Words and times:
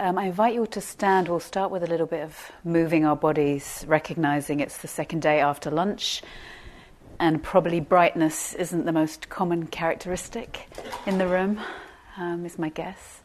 um, 0.00 0.16
I 0.16 0.24
invite 0.24 0.54
you 0.54 0.60
all 0.60 0.66
to 0.68 0.80
stand. 0.80 1.28
We'll 1.28 1.40
start 1.40 1.70
with 1.70 1.82
a 1.82 1.86
little 1.86 2.06
bit 2.06 2.22
of 2.22 2.50
moving 2.64 3.04
our 3.04 3.14
bodies, 3.14 3.84
recognizing 3.86 4.60
it's 4.60 4.78
the 4.78 4.88
second 4.88 5.20
day 5.20 5.40
after 5.40 5.70
lunch, 5.70 6.22
and 7.18 7.42
probably 7.42 7.80
brightness 7.80 8.54
isn't 8.54 8.86
the 8.86 8.92
most 8.92 9.28
common 9.28 9.66
characteristic 9.66 10.68
in 11.04 11.18
the 11.18 11.28
room, 11.28 11.60
um, 12.16 12.46
is 12.46 12.58
my 12.58 12.70
guess. 12.70 13.20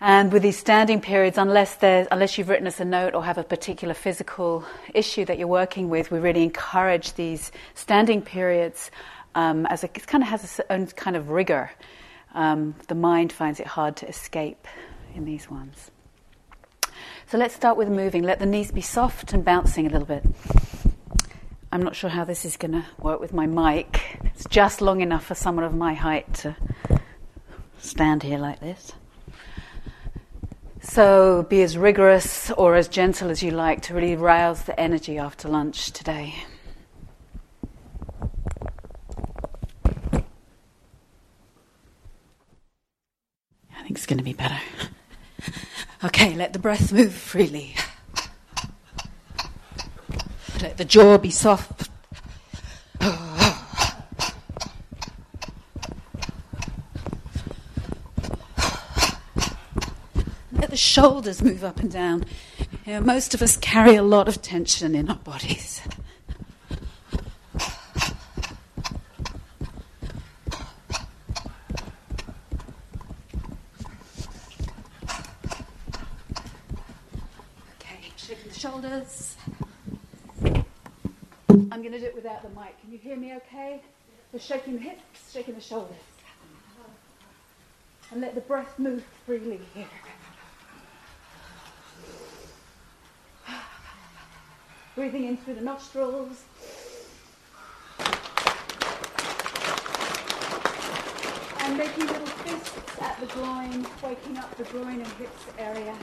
And 0.00 0.32
with 0.32 0.42
these 0.42 0.58
standing 0.58 1.00
periods, 1.00 1.38
unless, 1.38 1.78
unless 1.82 2.38
you've 2.38 2.48
written 2.48 2.68
us 2.68 2.78
a 2.78 2.84
note 2.84 3.14
or 3.16 3.24
have 3.24 3.38
a 3.38 3.44
particular 3.44 3.94
physical 3.94 4.64
issue 4.94 5.24
that 5.24 5.38
you're 5.38 5.48
working 5.48 5.88
with, 5.88 6.12
we 6.12 6.20
really 6.20 6.44
encourage 6.44 7.14
these 7.14 7.50
standing 7.74 8.22
periods 8.22 8.92
um, 9.34 9.66
as 9.66 9.82
it 9.82 10.06
kind 10.06 10.22
of 10.22 10.30
has 10.30 10.44
its 10.44 10.60
own 10.70 10.86
kind 10.86 11.16
of 11.16 11.30
rigor 11.30 11.72
um, 12.34 12.74
the 12.88 12.94
mind 12.94 13.32
finds 13.32 13.60
it 13.60 13.66
hard 13.66 13.96
to 13.96 14.08
escape 14.08 14.66
in 15.14 15.24
these 15.24 15.50
ones. 15.50 15.90
So 17.26 17.38
let's 17.38 17.54
start 17.54 17.76
with 17.76 17.88
moving. 17.88 18.22
Let 18.22 18.38
the 18.38 18.46
knees 18.46 18.70
be 18.70 18.80
soft 18.80 19.32
and 19.32 19.44
bouncing 19.44 19.86
a 19.86 19.90
little 19.90 20.06
bit. 20.06 20.24
I'm 21.70 21.82
not 21.82 21.96
sure 21.96 22.10
how 22.10 22.24
this 22.24 22.44
is 22.44 22.58
going 22.58 22.72
to 22.72 22.84
work 22.98 23.20
with 23.20 23.32
my 23.32 23.46
mic. 23.46 24.18
It's 24.24 24.44
just 24.46 24.82
long 24.82 25.00
enough 25.00 25.24
for 25.24 25.34
someone 25.34 25.64
of 25.64 25.74
my 25.74 25.94
height 25.94 26.32
to 26.34 26.56
stand 27.78 28.22
here 28.22 28.38
like 28.38 28.60
this. 28.60 28.92
So 30.82 31.46
be 31.48 31.62
as 31.62 31.78
rigorous 31.78 32.50
or 32.50 32.74
as 32.74 32.88
gentle 32.88 33.30
as 33.30 33.42
you 33.42 33.52
like 33.52 33.82
to 33.82 33.94
really 33.94 34.16
rouse 34.16 34.62
the 34.64 34.78
energy 34.78 35.16
after 35.16 35.48
lunch 35.48 35.92
today. 35.92 36.34
It's 43.92 44.06
going 44.06 44.16
to 44.16 44.24
be 44.24 44.32
better. 44.32 44.58
Okay, 46.02 46.34
let 46.34 46.54
the 46.54 46.58
breath 46.58 46.94
move 46.94 47.12
freely. 47.12 47.74
Let 50.62 50.78
the 50.78 50.86
jaw 50.86 51.18
be 51.18 51.30
soft. 51.30 51.90
Let 53.00 53.10
the 60.70 60.76
shoulders 60.76 61.42
move 61.42 61.62
up 61.62 61.80
and 61.80 61.92
down. 61.92 62.24
You 62.86 62.94
know, 62.94 63.02
most 63.02 63.34
of 63.34 63.42
us 63.42 63.58
carry 63.58 63.94
a 63.94 64.02
lot 64.02 64.26
of 64.26 64.40
tension 64.40 64.94
in 64.94 65.10
our 65.10 65.16
bodies. 65.16 65.82
shoulders. 78.62 79.36
I'm 80.44 81.82
going 81.82 81.90
to 81.90 81.98
do 81.98 82.06
it 82.06 82.14
without 82.14 82.42
the 82.42 82.48
mic. 82.50 82.80
Can 82.80 82.91
you 82.91 82.91
hear 83.02 83.16
me 83.16 83.34
okay? 83.34 83.80
We're 84.32 84.38
shaking 84.38 84.74
the 84.74 84.82
hips, 84.82 85.32
shaking 85.32 85.54
the 85.54 85.60
shoulders. 85.60 85.96
And 88.12 88.20
let 88.20 88.34
the 88.34 88.40
breath 88.42 88.78
move 88.78 89.02
freely 89.26 89.60
here. 89.74 89.86
Breathing 94.94 95.24
in 95.24 95.36
through 95.38 95.54
the 95.54 95.62
nostrils. 95.62 96.44
And 101.60 101.78
making 101.78 102.06
little 102.06 102.26
fists 102.26 103.00
at 103.00 103.18
the 103.18 103.26
groin, 103.26 103.86
waking 104.02 104.38
up 104.38 104.56
the 104.56 104.64
groin 104.64 105.00
and 105.00 105.06
hips 105.06 105.44
area. 105.58 105.96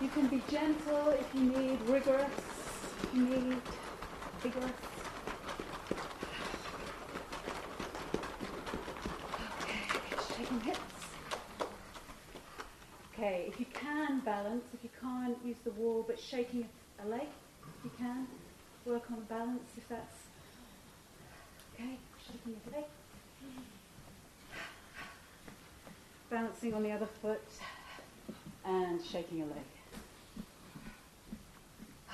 You 0.00 0.08
can 0.10 0.28
be 0.28 0.40
gentle 0.48 1.08
if 1.10 1.34
you 1.34 1.40
need, 1.40 1.80
rigorous 1.82 2.30
if 3.02 3.14
you 3.14 3.22
need, 3.22 3.62
vigorous. 4.40 4.70
Okay, 9.60 10.36
shaking 10.36 10.60
hips. 10.60 10.78
Okay, 13.12 13.46
if 13.48 13.58
you 13.58 13.66
can 13.74 14.20
balance, 14.20 14.62
if 14.72 14.84
you 14.84 14.90
can't 15.00 15.36
use 15.44 15.56
the 15.64 15.72
wall, 15.72 16.04
but 16.06 16.20
shaking 16.20 16.68
a 17.04 17.08
leg, 17.08 17.26
if 17.78 17.84
you 17.84 17.90
can, 17.98 18.28
work 18.84 19.10
on 19.10 19.20
balance 19.22 19.68
if 19.76 19.88
that's 19.88 20.28
okay. 21.74 21.98
Shaking 22.24 22.56
a 22.68 22.76
leg. 22.76 22.84
Balancing 26.30 26.74
on 26.74 26.84
the 26.84 26.92
other 26.92 27.08
foot 27.20 27.42
and 28.64 29.04
shaking 29.04 29.42
a 29.42 29.46
leg. 29.46 29.77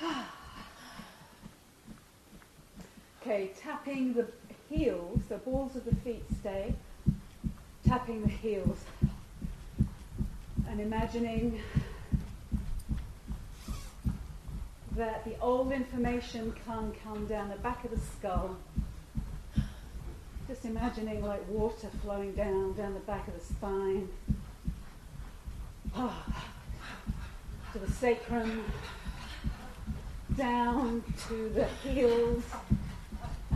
okay, 3.21 3.51
tapping 3.59 4.13
the 4.13 4.27
heels, 4.69 5.21
the 5.29 5.37
balls 5.37 5.75
of 5.75 5.85
the 5.85 5.95
feet 5.97 6.23
stay, 6.39 6.73
tapping 7.87 8.21
the 8.21 8.29
heels, 8.29 8.83
and 10.67 10.79
imagining 10.81 11.61
that 14.95 15.23
the 15.25 15.37
old 15.39 15.71
information 15.71 16.53
can 16.65 16.93
come 17.03 17.25
down 17.27 17.49
the 17.49 17.55
back 17.55 17.83
of 17.83 17.91
the 17.91 17.99
skull. 17.99 18.55
Just 20.47 20.63
imagining 20.65 21.25
like 21.25 21.47
water 21.49 21.89
flowing 22.01 22.33
down, 22.33 22.73
down 22.73 22.93
the 22.93 22.99
back 23.01 23.27
of 23.27 23.33
the 23.33 23.53
spine. 23.53 24.07
to 27.73 27.79
the 27.79 27.91
sacrum, 27.91 28.63
down 30.37 31.03
to 31.27 31.49
the 31.49 31.65
heels 31.65 32.43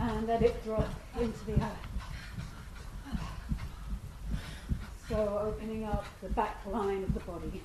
and 0.00 0.26
let 0.26 0.42
it 0.42 0.64
drop 0.64 0.88
into 1.18 1.44
the 1.44 1.54
earth. 1.54 1.90
So 5.08 5.42
opening 5.42 5.84
up 5.84 6.04
the 6.22 6.28
back 6.30 6.64
line 6.66 7.02
of 7.02 7.12
the 7.12 7.20
body. 7.20 7.62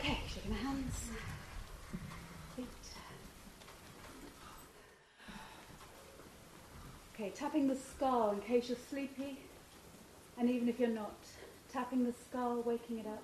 Okay, 0.00 0.18
shaking 0.26 0.50
the 0.50 0.56
hands. 0.56 1.10
Feet. 2.56 2.66
Okay, 7.14 7.30
tapping 7.36 7.68
the 7.68 7.76
skull 7.76 8.30
in 8.30 8.40
case 8.40 8.68
you're 8.68 8.78
sleepy. 8.88 9.38
And 10.38 10.48
even 10.48 10.68
if 10.70 10.80
you're 10.80 10.88
not, 10.88 11.18
tapping 11.70 12.04
the 12.04 12.14
skull, 12.28 12.62
waking 12.64 12.98
it 12.98 13.06
up. 13.06 13.22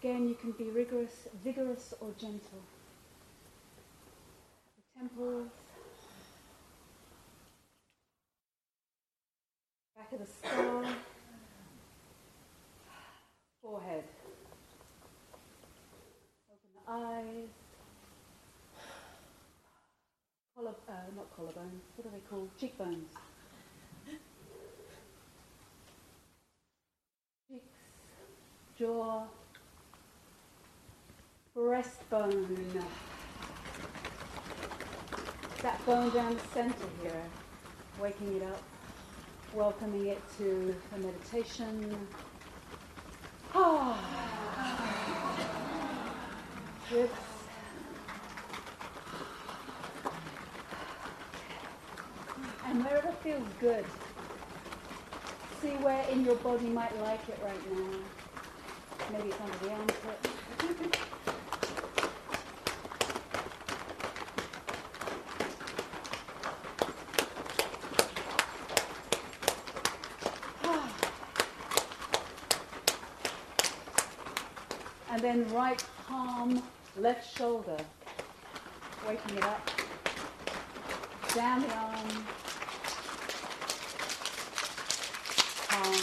Again, 0.00 0.28
you 0.28 0.34
can 0.34 0.52
be 0.52 0.64
rigorous, 0.64 1.26
vigorous, 1.42 1.94
or 2.00 2.10
gentle. 2.18 2.60
The 4.76 5.00
temples, 5.00 5.48
back 9.96 10.12
of 10.12 10.18
the 10.18 10.26
skull, 10.26 10.84
forehead. 13.62 14.04
Open 16.50 16.70
the 16.74 16.92
eyes. 16.92 17.48
Collar, 20.54 20.74
uh, 20.88 20.92
not 21.16 21.36
collarbones, 21.36 21.80
what 21.96 22.06
are 22.06 22.10
they 22.10 22.22
called? 22.30 22.50
Cheekbones. 22.60 23.12
Cheeks, 27.48 27.64
jaw, 28.78 29.24
breastbone. 31.56 32.82
That 35.62 35.86
bone 35.86 36.10
down 36.12 36.34
the 36.34 36.42
center 36.52 36.84
here, 37.02 37.22
waking 37.98 38.36
it 38.36 38.42
up, 38.42 38.62
welcoming 39.54 40.08
it 40.08 40.20
to 40.36 40.74
the 40.92 40.98
meditation. 40.98 41.96
Ah. 43.54 43.98
Hips. 46.90 47.12
And 52.66 52.84
wherever 52.84 53.12
feels 53.22 53.48
good, 53.60 53.84
see 55.62 55.76
where 55.82 56.06
in 56.10 56.22
your 56.22 56.36
body 56.36 56.66
might 56.66 56.94
like 57.00 57.26
it 57.30 57.38
right 57.42 57.72
now. 57.72 57.98
Maybe 59.10 59.28
it's 59.28 59.40
under 59.40 59.58
the 59.58 59.70
armpit. 59.70 60.98
and 75.16 75.24
then 75.24 75.45
right 75.56 75.82
palm, 76.06 76.62
left 76.98 77.34
shoulder, 77.34 77.78
waking 79.08 79.38
it 79.38 79.42
up. 79.42 79.70
down 81.34 81.62
the 81.62 81.74
arm. 81.74 82.08
Palm. 85.68 85.94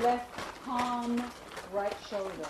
Left 0.00 0.64
palm, 0.64 1.22
right 1.72 1.96
shoulder. 2.08 2.48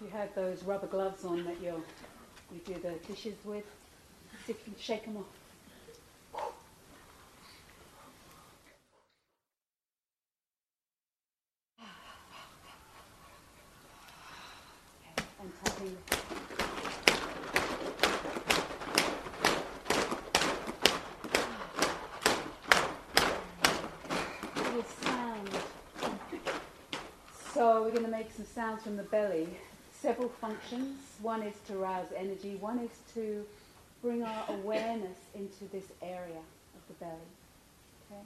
If 0.00 0.04
you 0.04 0.08
had 0.10 0.26
those 0.38 0.62
rubber 0.62 0.86
gloves 0.86 1.24
on 1.24 1.44
that 1.44 1.60
you 1.60 1.82
you 2.52 2.60
do 2.64 2.74
the 2.74 2.92
dishes 3.12 3.34
with, 3.44 3.64
see 4.46 4.52
if 4.52 4.58
you 4.66 4.72
can 4.72 4.80
shake 4.80 5.04
them 5.04 5.16
off. 5.16 5.24
So 27.52 27.82
we're 27.82 27.90
going 27.90 28.04
to 28.04 28.08
make 28.08 28.30
some 28.30 28.46
sounds 28.46 28.84
from 28.84 28.96
the 28.96 29.02
belly. 29.02 29.48
Several 30.08 30.30
functions. 30.40 30.96
One 31.20 31.42
is 31.42 31.54
to 31.66 31.74
rouse 31.74 32.06
energy. 32.16 32.56
One 32.60 32.78
is 32.78 32.90
to 33.12 33.44
bring 34.00 34.22
our 34.22 34.44
awareness 34.48 35.18
into 35.34 35.66
this 35.70 35.84
area 36.00 36.40
of 36.74 36.82
the 36.88 36.94
belly. 36.94 37.12
Okay. 38.10 38.22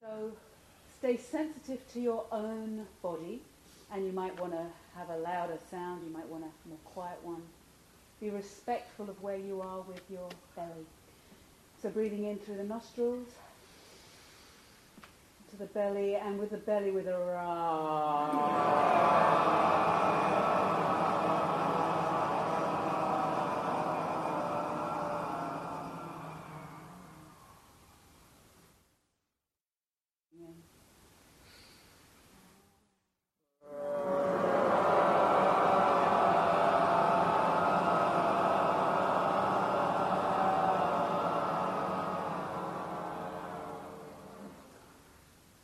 So 0.00 0.32
stay 0.98 1.18
sensitive 1.18 1.80
to 1.92 2.00
your 2.00 2.24
own 2.32 2.86
body, 3.02 3.42
and 3.92 4.06
you 4.06 4.12
might 4.12 4.40
want 4.40 4.52
to 4.52 4.64
have 4.96 5.10
a 5.10 5.18
louder 5.18 5.58
sound. 5.70 6.02
You 6.06 6.14
might 6.14 6.28
want 6.28 6.44
a 6.44 6.68
more 6.70 6.78
quiet 6.86 7.18
one. 7.22 7.42
Be 8.22 8.30
respectful 8.30 9.10
of 9.10 9.22
where 9.22 9.36
you 9.36 9.60
are 9.60 9.82
with 9.82 10.00
your 10.10 10.30
belly. 10.56 10.86
So 11.82 11.90
breathing 11.90 12.24
in 12.24 12.38
through 12.38 12.56
the 12.56 12.64
nostrils 12.64 13.28
to 15.54 15.60
the 15.60 15.66
belly, 15.66 16.16
and 16.16 16.38
with 16.38 16.50
the 16.50 16.56
belly 16.58 16.90
with 16.90 17.06
a 17.06 17.18
ra. 17.18 18.74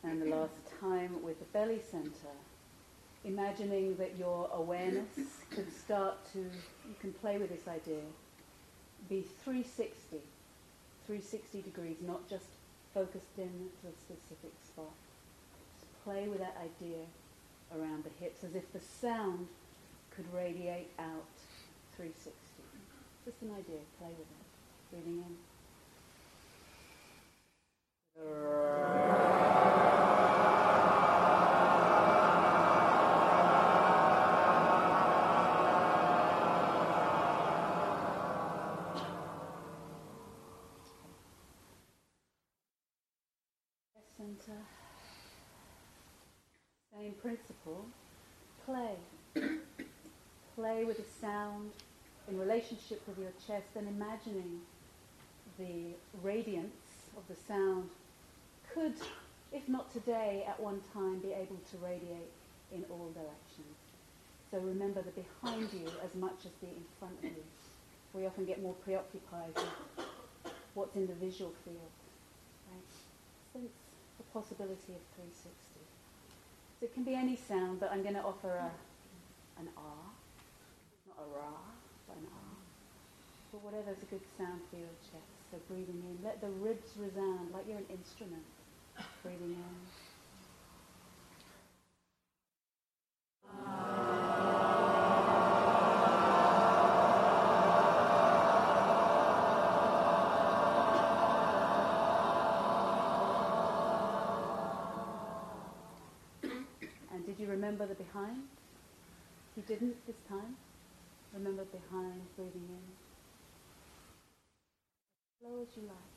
And 0.03 0.21
the 0.21 0.25
last 0.35 0.51
time 0.81 1.21
with 1.23 1.39
the 1.39 1.45
belly 1.53 1.80
center, 1.91 2.33
imagining 3.25 3.97
that 3.97 4.17
your 4.17 4.49
awareness 4.53 5.09
could 5.53 5.69
start 5.73 6.15
to, 6.33 6.39
you 6.39 6.95
can 6.99 7.11
play 7.13 7.37
with 7.37 7.49
this 7.49 7.67
idea, 7.67 8.01
be 9.09 9.21
360, 9.43 10.17
360 11.05 11.61
degrees, 11.61 11.97
not 12.05 12.27
just 12.29 12.45
focused 12.93 13.37
in 13.37 13.69
to 13.81 13.87
a 13.87 13.93
specific 13.93 14.51
spot. 14.65 14.91
Just 15.79 16.03
play 16.03 16.27
with 16.27 16.39
that 16.39 16.57
idea 16.57 17.05
around 17.75 18.03
the 18.03 18.11
hips 18.23 18.43
as 18.43 18.55
if 18.55 18.71
the 18.73 18.79
sound 18.79 19.47
could 20.15 20.25
radiate 20.33 20.91
out 20.99 21.25
360. 21.95 22.31
Just 23.25 23.41
an 23.41 23.51
idea, 23.51 23.79
play 23.99 24.09
with 24.09 24.19
it. 24.19 24.25
Breathing 24.91 25.23
in. 25.23 25.37
Center. 44.45 44.57
Same 46.93 47.13
principle. 47.21 47.85
Play. 48.65 48.95
Play 50.55 50.83
with 50.83 50.97
the 50.97 51.19
sound 51.19 51.71
in 52.27 52.39
relationship 52.39 53.01
with 53.07 53.17
your 53.19 53.31
chest 53.45 53.69
and 53.75 53.87
imagining 53.87 54.61
the 55.59 55.93
radiance 56.23 56.75
of 57.17 57.23
the 57.27 57.35
sound 57.47 57.89
could, 58.73 58.95
if 59.51 59.67
not 59.67 59.91
today, 59.93 60.45
at 60.47 60.59
one 60.59 60.81
time 60.93 61.19
be 61.19 61.33
able 61.33 61.59
to 61.71 61.77
radiate 61.83 62.31
in 62.73 62.85
all 62.89 63.11
directions. 63.13 63.77
So 64.49 64.59
remember 64.59 65.01
the 65.01 65.11
behind 65.11 65.69
you 65.73 65.87
as 66.03 66.15
much 66.15 66.45
as 66.45 66.51
the 66.61 66.67
in 66.67 66.85
front 66.99 67.17
of 67.19 67.25
you. 67.25 67.43
We 68.13 68.25
often 68.25 68.45
get 68.45 68.61
more 68.61 68.73
preoccupied 68.85 69.55
with 69.55 70.05
what's 70.73 70.95
in 70.95 71.07
the 71.07 71.13
visual 71.13 71.53
field. 71.63 72.00
The 74.21 74.39
possibility 74.39 74.93
of 74.93 75.01
360. 75.17 75.49
So 76.77 76.85
it 76.85 76.93
can 76.93 77.01
be 77.03 77.15
any 77.15 77.35
sound, 77.35 77.79
but 77.79 77.89
I'm 77.91 78.03
going 78.03 78.13
to 78.13 78.21
offer 78.21 78.53
a, 78.53 78.69
an 79.57 79.67
R, 79.73 80.05
not 81.09 81.17
a 81.17 81.27
ra, 81.33 81.49
but 82.05 82.17
an 82.17 82.29
R. 82.29 82.53
But 83.51 83.65
whatever's 83.65 83.97
a 83.97 84.05
good 84.05 84.21
sound 84.37 84.61
for 84.69 84.77
your 84.77 84.93
chest. 85.01 85.33
So 85.49 85.57
breathing 85.67 86.05
in, 86.05 86.21
let 86.23 86.39
the 86.39 86.53
ribs 86.61 86.93
resound 87.01 87.49
like 87.51 87.65
you're 87.67 87.81
an 87.81 87.89
instrument. 87.89 88.45
Breathing 89.25 89.57
in. 89.57 90.10
Remember 107.61 107.85
the 107.85 107.93
behind? 107.93 108.41
He 109.55 109.61
didn't 109.61 109.95
this 110.07 110.15
time? 110.27 110.55
Remember 111.31 111.63
behind, 111.65 112.21
breathing 112.35 112.67
in. 112.67 112.85
Slow 115.39 115.61
as 115.61 115.67
you 115.77 115.83
like. 115.83 116.10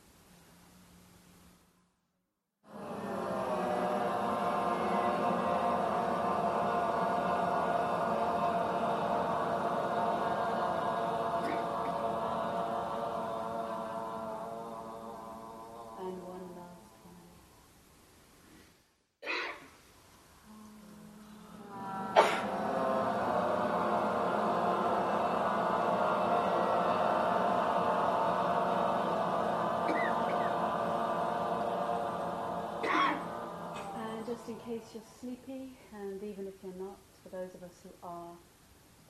Case 34.64 34.96
you're 34.96 35.04
sleepy, 35.20 35.76
and 35.92 36.22
even 36.22 36.48
if 36.48 36.54
you're 36.62 36.80
not, 36.80 36.96
for 37.22 37.28
those 37.28 37.54
of 37.54 37.62
us 37.62 37.76
who 37.82 37.90
are, 38.02 38.32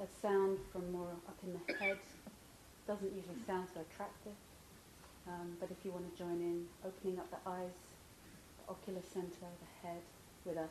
a 0.02 0.06
sound 0.20 0.58
from 0.72 0.90
more 0.90 1.14
up 1.28 1.38
in 1.46 1.54
the 1.54 1.74
head 1.78 1.98
doesn't 2.88 3.14
usually 3.14 3.38
sound 3.46 3.68
so 3.72 3.80
attractive. 3.80 4.34
Um, 5.28 5.54
but 5.60 5.70
if 5.70 5.76
you 5.84 5.92
want 5.92 6.10
to 6.10 6.18
join 6.18 6.42
in, 6.42 6.66
opening 6.84 7.20
up 7.20 7.30
the 7.30 7.38
eyes, 7.48 7.78
the 8.58 8.72
ocular 8.72 9.00
center, 9.14 9.46
the 9.46 9.86
head, 9.86 10.02
with 10.44 10.56
a 10.56 10.66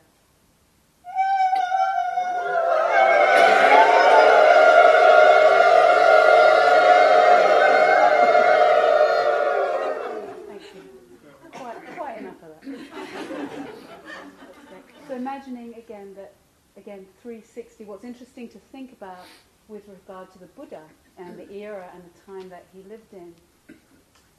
regard 20.24 20.32
to 20.32 20.38
the 20.38 20.52
Buddha 20.60 20.82
and 21.18 21.38
the 21.38 21.52
era 21.52 21.90
and 21.94 22.02
the 22.02 22.32
time 22.32 22.48
that 22.48 22.64
he 22.72 22.82
lived 22.88 23.12
in, 23.12 23.34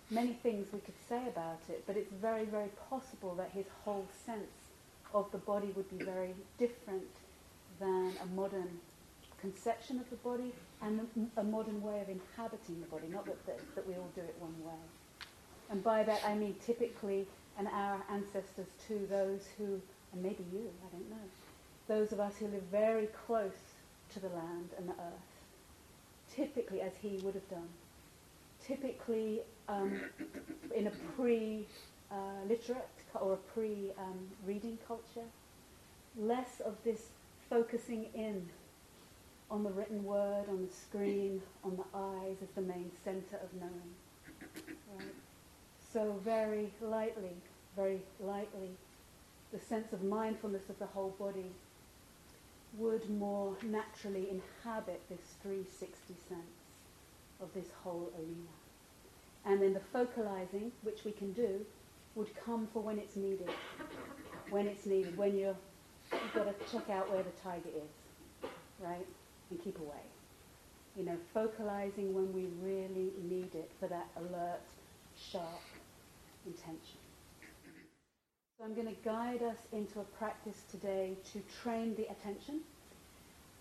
many 0.10 0.34
things 0.34 0.68
we 0.74 0.80
could 0.80 0.96
say 1.08 1.22
about 1.28 1.60
it, 1.70 1.84
but 1.88 1.96
it's 1.96 2.12
very, 2.22 2.46
very 2.46 2.70
possible 2.90 3.36
that 3.36 3.52
his 3.52 3.66
whole 3.84 4.08
sense 4.26 4.72
of 5.14 5.32
the 5.32 5.38
body 5.38 5.72
would 5.76 5.90
be 5.98 6.04
very 6.04 6.34
different 6.58 7.04
than 7.80 8.14
a 8.24 8.26
modern 8.36 8.70
conception 9.40 10.00
of 10.00 10.10
the 10.10 10.16
body 10.18 10.54
and 10.82 11.08
a 11.38 11.44
modern 11.44 11.82
way 11.82 12.02
of 12.02 12.10
inhabiting 12.10 12.80
the 12.80 12.88
body, 12.88 13.08
not 13.12 13.26
that, 13.26 13.46
that, 13.46 13.60
that 13.76 13.88
we 13.88 13.94
all 13.94 14.10
do 14.16 14.22
it 14.22 14.36
one 14.40 14.56
way. 14.66 14.80
And 15.70 15.84
by 15.84 16.04
that 16.04 16.22
I 16.26 16.36
mean 16.36 16.56
typically, 16.66 17.28
and 17.58 17.68
our 17.68 18.04
ancestors 18.12 18.68
too, 18.88 19.08
those 19.10 19.42
who, 19.58 19.82
and 20.14 20.22
maybe 20.22 20.44
you, 20.52 20.70
I 20.84 20.96
don't 20.96 21.10
know, 21.10 21.28
those 21.88 22.12
of 22.12 22.20
us 22.20 22.38
who 22.38 22.48
live 22.48 22.64
very 22.72 23.08
close 23.28 23.74
to 24.14 24.20
the 24.20 24.30
land 24.30 24.70
and 24.78 24.90
the 24.90 24.94
earth, 24.94 25.35
typically 26.36 26.82
as 26.82 26.92
he 27.02 27.18
would 27.24 27.34
have 27.34 27.50
done, 27.50 27.70
typically 28.66 29.42
um, 29.70 30.00
in 30.76 30.88
a 30.88 30.92
pre-literate 31.16 32.90
uh, 33.16 33.20
or 33.20 33.34
a 33.34 33.38
pre-reading 33.38 34.72
um, 34.72 34.78
culture, 34.88 35.28
less 36.18 36.62
of 36.66 36.76
this 36.84 37.10
focusing 37.50 38.08
in 38.14 38.48
on 39.52 39.64
the 39.64 39.70
written 39.70 40.04
word, 40.04 40.46
on 40.50 40.66
the 40.66 40.74
screen, 40.74 41.42
on 41.64 41.78
the 41.78 41.98
eyes 41.98 42.38
as 42.42 42.50
the 42.56 42.62
main 42.62 42.92
center 43.04 43.38
of 43.44 43.54
knowing. 43.60 43.94
Right? 44.98 45.08
So 45.94 46.20
very 46.24 46.72
lightly, 46.82 47.36
very 47.76 48.02
lightly, 48.20 48.72
the 49.54 49.60
sense 49.60 49.94
of 49.94 50.04
mindfulness 50.04 50.70
of 50.70 50.80
the 50.80 50.88
whole 50.88 51.16
body 51.20 51.52
would 52.78 53.10
more 53.10 53.56
naturally 53.64 54.30
inhabit 54.30 55.02
this 55.10 55.36
360 55.42 56.14
sense 56.28 56.42
of 57.42 57.54
this 57.54 57.68
whole 57.84 58.12
arena. 58.18 58.56
And 59.46 59.62
then 59.62 59.74
the 59.74 59.82
focalizing, 59.94 60.72
which 60.82 61.04
we 61.06 61.12
can 61.12 61.32
do, 61.34 61.66
would 62.16 62.30
come 62.44 62.68
for 62.74 62.82
when 62.82 62.98
it's 62.98 63.16
needed. 63.16 63.50
When 64.50 64.68
it's 64.68 64.86
needed, 64.86 65.18
when 65.18 65.38
you're, 65.38 65.56
you've 66.12 66.34
got 66.34 66.46
to 66.46 66.72
check 66.72 66.90
out 66.90 67.12
where 67.12 67.24
the 67.24 67.32
tiger 67.44 67.70
is, 67.70 68.50
right? 68.80 69.06
And 69.50 69.64
keep 69.64 69.80
away. 69.80 70.04
You 70.98 71.04
know, 71.04 71.18
focalizing 71.34 72.14
when 72.14 72.34
we 72.34 72.48
really 72.62 73.12
need 73.22 73.54
it 73.54 73.70
for 73.80 73.88
that 73.88 74.08
alert, 74.18 74.62
sharp 75.18 75.62
intention. 76.46 77.05
So 78.58 78.64
I'm 78.64 78.74
going 78.74 78.88
to 78.88 79.02
guide 79.04 79.44
us 79.44 79.58
into 79.74 80.00
a 80.00 80.04
practice 80.18 80.62
today 80.72 81.12
to 81.34 81.42
train 81.62 81.94
the 81.96 82.04
attention, 82.04 82.62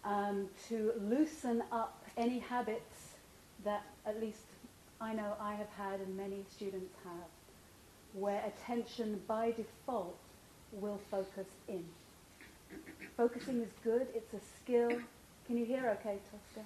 um, 0.04 0.48
to 0.68 0.92
loosen 1.00 1.64
up 1.72 2.04
any 2.16 2.38
habits 2.38 3.14
that 3.64 3.82
at 4.06 4.20
least 4.20 4.44
I 5.00 5.12
know 5.12 5.34
I 5.40 5.54
have 5.54 5.68
had 5.76 5.98
and 5.98 6.16
many 6.16 6.44
students 6.54 6.94
have, 7.02 7.26
where 8.12 8.40
attention 8.46 9.20
by 9.26 9.50
default 9.50 10.16
will 10.70 11.00
focus 11.10 11.48
in. 11.66 11.84
Focusing 13.16 13.62
is 13.62 13.70
good, 13.82 14.06
it's 14.14 14.32
a 14.32 14.40
skill. 14.62 14.90
Can 15.48 15.56
you 15.56 15.64
hear 15.64 15.98
okay, 16.00 16.18
Tosca? 16.30 16.64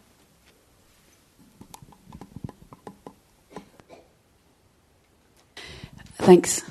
Thanks. 6.18 6.62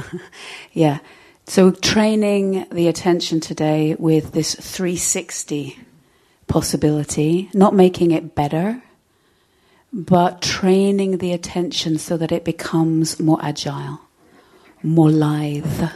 yeah. 0.72 0.98
So 1.46 1.70
training 1.70 2.66
the 2.70 2.88
attention 2.88 3.40
today 3.40 3.96
with 3.98 4.32
this 4.32 4.54
360 4.54 5.78
possibility, 6.46 7.50
not 7.52 7.74
making 7.74 8.10
it 8.10 8.34
better, 8.34 8.82
but 9.92 10.40
training 10.40 11.18
the 11.18 11.32
attention 11.32 11.98
so 11.98 12.16
that 12.16 12.32
it 12.32 12.44
becomes 12.44 13.20
more 13.20 13.38
agile, 13.42 14.00
more 14.82 15.10
lithe, 15.10 15.90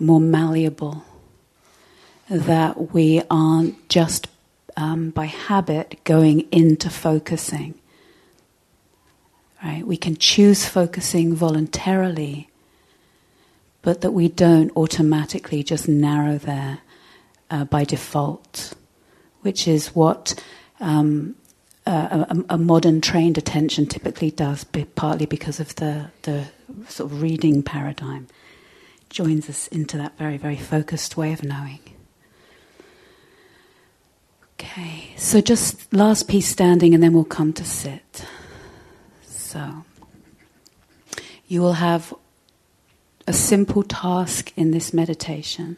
more 0.00 0.20
malleable. 0.20 1.04
That 2.30 2.92
we 2.94 3.22
aren't 3.30 3.88
just 3.90 4.28
um, 4.76 5.10
by 5.10 5.26
habit 5.26 6.02
going 6.04 6.40
into 6.50 6.88
focusing. 6.88 7.74
Right? 9.62 9.86
We 9.86 9.96
can 9.96 10.16
choose 10.16 10.66
focusing 10.66 11.34
voluntarily, 11.34 12.48
but 13.84 14.00
that 14.00 14.12
we 14.12 14.28
don't 14.28 14.72
automatically 14.76 15.62
just 15.62 15.86
narrow 15.88 16.38
there 16.38 16.78
uh, 17.50 17.64
by 17.66 17.84
default, 17.84 18.72
which 19.42 19.68
is 19.68 19.94
what 19.94 20.42
um, 20.80 21.36
a, 21.86 22.44
a, 22.48 22.56
modern 22.56 23.02
trained 23.02 23.36
attention 23.36 23.86
typically 23.86 24.30
does, 24.30 24.64
partly 24.94 25.26
because 25.26 25.60
of 25.60 25.74
the, 25.76 26.10
the 26.22 26.46
sort 26.88 27.12
of 27.12 27.20
reading 27.20 27.62
paradigm, 27.62 28.26
joins 29.10 29.50
us 29.50 29.68
into 29.68 29.98
that 29.98 30.16
very, 30.16 30.38
very 30.38 30.56
focused 30.56 31.18
way 31.18 31.34
of 31.34 31.44
knowing. 31.44 31.80
Okay, 34.54 35.10
so 35.16 35.42
just 35.42 35.92
last 35.92 36.26
piece 36.26 36.48
standing, 36.48 36.94
and 36.94 37.02
then 37.02 37.12
we'll 37.12 37.24
come 37.24 37.52
to 37.52 37.64
sit. 37.66 38.24
So, 39.26 39.84
you 41.46 41.60
will 41.60 41.74
have 41.74 42.14
a 43.26 43.32
simple 43.32 43.82
task 43.82 44.52
in 44.56 44.70
this 44.70 44.92
meditation, 44.92 45.76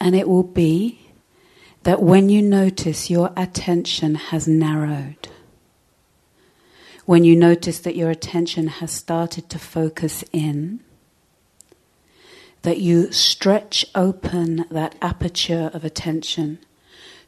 and 0.00 0.14
it 0.16 0.28
will 0.28 0.42
be 0.42 0.98
that 1.82 2.02
when 2.02 2.28
you 2.28 2.40
notice 2.40 3.10
your 3.10 3.32
attention 3.36 4.14
has 4.14 4.46
narrowed, 4.46 5.28
when 7.04 7.24
you 7.24 7.34
notice 7.34 7.80
that 7.80 7.96
your 7.96 8.10
attention 8.10 8.68
has 8.68 8.92
started 8.92 9.50
to 9.50 9.58
focus 9.58 10.24
in, 10.32 10.80
that 12.62 12.78
you 12.78 13.10
stretch 13.10 13.84
open 13.94 14.64
that 14.70 14.94
aperture 15.02 15.70
of 15.74 15.84
attention 15.84 16.58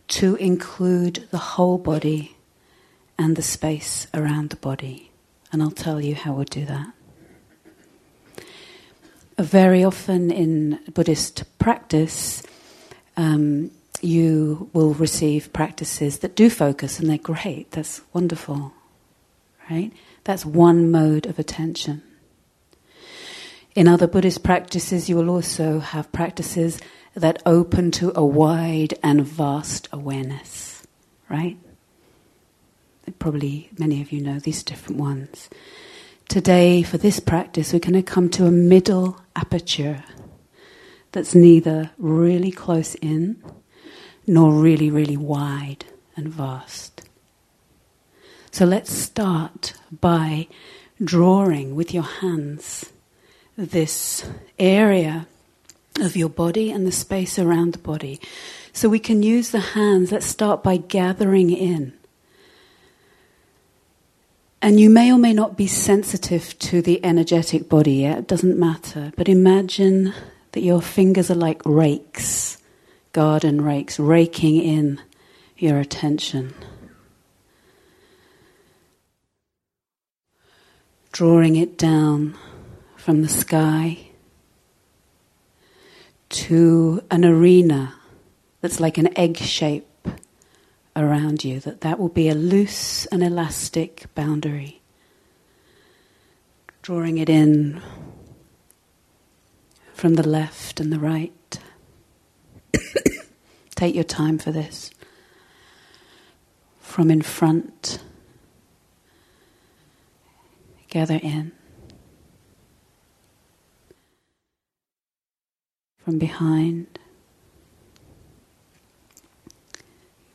to 0.07 0.37
include 0.37 1.26
the 1.31 1.38
whole 1.38 1.78
body 1.78 2.37
and 3.19 3.35
the 3.37 3.43
space 3.43 4.07
around 4.14 4.50
the 4.50 4.57
body. 4.57 5.11
And 5.52 5.62
I'll 5.62 5.71
tell 5.71 6.00
you 6.00 6.14
how 6.14 6.35
we'll 6.35 6.45
do 6.45 6.64
that. 6.66 6.94
Very 9.38 9.83
often 9.83 10.31
in 10.31 10.79
Buddhist 10.93 11.45
practice, 11.59 12.43
um, 13.17 13.71
you 14.00 14.71
will 14.73 14.95
receive 14.95 15.53
practices 15.53 16.19
that 16.19 16.37
do 16.37 16.49
focus, 16.49 17.00
and 17.00 17.11
they're 17.11 17.19
great. 17.19 17.73
That's 17.73 18.00
wonderful, 18.12 18.73
right? 19.69 19.93
That's 20.23 20.47
one 20.47 20.91
mode 20.91 21.26
of 21.26 21.38
attention. 21.38 22.03
In 23.75 23.88
other 23.88 24.07
Buddhist 24.07 24.45
practices, 24.45 25.09
you 25.09 25.17
will 25.17 25.31
also 25.31 25.81
have 25.81 26.12
practices 26.12 26.79
that 27.14 27.43
open 27.45 27.91
to 27.93 28.12
a 28.14 28.25
wide 28.25 28.95
and 29.03 29.26
vast 29.26 29.88
awareness, 29.93 30.87
right? 31.29 31.57
Probably 33.19 33.69
many 33.79 34.00
of 34.00 34.12
you 34.12 34.21
know 34.21 34.38
these 34.38 34.62
different 34.62 34.99
ones. 35.00 35.50
Today, 36.28 36.83
for 36.83 36.99
this 36.99 37.21
practice, 37.21 37.73
we're 37.73 37.78
going 37.78 37.93
to 37.95 38.02
come 38.02 38.28
to 38.31 38.47
a 38.47 38.50
middle 38.50 39.21
aperture 39.37 40.02
that's 41.12 41.35
neither 41.35 41.90
really 41.97 42.50
close 42.50 42.95
in 42.97 43.43
nor 44.26 44.52
really, 44.52 44.90
really 44.90 45.16
wide 45.16 45.85
and 46.16 46.28
vast. 46.28 47.02
So 48.50 48.64
let's 48.64 48.93
start 48.93 49.75
by 50.00 50.49
drawing 51.02 51.75
with 51.75 51.93
your 51.93 52.04
hands 52.04 52.93
this 53.57 54.28
area 54.59 55.26
of 56.00 56.16
your 56.16 56.28
body 56.28 56.71
and 56.71 56.87
the 56.87 56.93
space 56.93 57.38
around 57.38 57.73
the 57.73 57.78
body. 57.78 58.21
So 58.73 58.88
we 58.88 58.99
can 58.99 59.23
use 59.23 59.50
the 59.50 59.61
hands. 59.61 60.11
Let's 60.11 60.26
start 60.26 60.62
by 60.62 60.78
gathering 60.78 61.50
in. 61.50 61.93
And 64.64 64.80
you 64.80 64.88
may 64.88 65.12
or 65.12 65.18
may 65.18 65.35
not 65.35 65.59
be 65.59 65.66
sensitive 65.66 66.59
to 66.61 66.80
the 66.80 67.04
energetic 67.04 67.68
body 67.68 68.06
it 68.06 68.26
doesn't 68.26 68.59
matter. 68.59 69.12
But 69.14 69.28
imagine 69.28 70.14
that 70.52 70.62
your 70.62 70.80
fingers 70.80 71.30
are 71.30 71.35
like 71.35 71.61
rakes 71.66 72.56
garden 73.12 73.61
rakes, 73.61 73.99
raking 74.00 74.56
in 74.56 75.02
your 75.59 75.78
attention. 75.78 76.54
Drawing 81.12 81.56
it 81.56 81.76
down 81.76 82.35
from 82.97 83.21
the 83.21 83.28
sky 83.28 84.09
to 86.30 87.02
an 87.11 87.26
arena 87.26 87.97
that's 88.62 88.80
like 88.80 88.97
an 88.97 89.16
egg 89.16 89.37
shape 89.37 89.87
around 90.97 91.45
you, 91.45 91.61
that 91.61 91.81
that 91.83 91.99
will 91.99 92.09
be 92.09 92.29
a 92.29 92.35
loose 92.35 93.07
and 93.07 93.23
elastic 93.23 94.07
boundary. 94.15 94.81
Drawing 96.83 97.19
it 97.19 97.29
in 97.29 97.81
from 99.93 100.15
the 100.15 100.29
left 100.29 100.81
and 100.81 100.93
the 100.93 100.99
right. 100.99 101.59
Take 103.75 103.95
your 103.95 104.05
time 104.05 104.39
for 104.39 104.53
this. 104.53 104.91
From 106.81 107.11
in 107.11 107.23
front, 107.23 107.99
gather 110.89 111.19
in. 111.23 111.53
From 116.05 116.19
behind, 116.19 116.99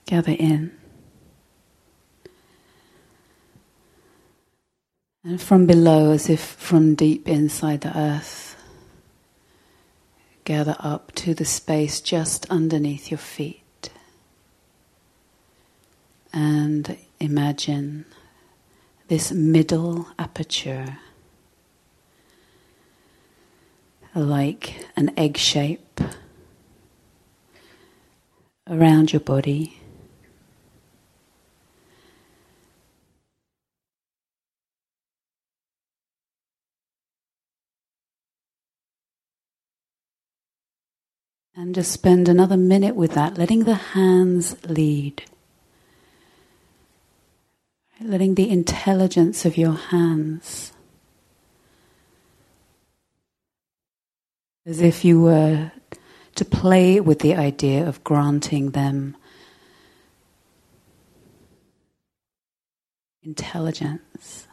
gather 0.10 0.32
in. 0.32 0.72
And 5.24 5.40
from 5.40 5.68
below, 5.68 6.14
as 6.14 6.32
if 6.32 6.40
from 6.42 6.96
deep 6.96 7.30
inside 7.30 7.82
the 7.82 7.96
earth, 7.96 8.56
gather 10.46 10.76
up 10.80 11.12
to 11.12 11.36
the 11.36 11.46
space 11.46 12.02
just 12.02 12.50
underneath 12.50 13.12
your 13.12 13.20
feet. 13.20 13.92
And 16.34 16.98
imagine 17.20 18.06
this 19.10 19.32
middle 19.32 20.08
aperture 20.18 20.98
like 24.16 24.88
an 24.96 25.12
egg 25.16 25.38
shape 25.38 26.02
around 28.68 29.14
your 29.14 29.20
body. 29.20 29.79
And 41.60 41.76
just 41.76 41.92
spend 41.92 42.30
another 42.30 42.56
minute 42.56 42.96
with 42.96 43.16
that, 43.16 43.38
letting 43.38 43.66
the 43.66 43.76
hands 43.76 44.56
lead. 44.64 45.24
Letting 48.00 48.36
the 48.36 48.50
intelligence 48.50 49.44
of 49.44 49.58
your 49.58 49.74
hands, 49.74 50.72
as 54.66 54.80
if 54.80 55.04
you 55.04 55.22
were 55.22 55.74
to 56.36 56.46
play 56.46 57.02
with 57.02 57.20
the 57.20 57.36
idea 57.36 57.86
of 57.86 58.06
granting 58.06 58.72
them 58.72 59.18
intelligence. 63.22 64.48